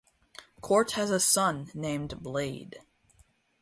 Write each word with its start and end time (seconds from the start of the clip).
Court 0.61 0.93
has 0.93 1.11
a 1.11 1.19
son 1.19 1.69
named 1.75 2.15
Blaede. 2.23 2.79